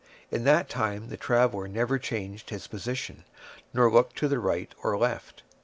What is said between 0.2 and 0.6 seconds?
In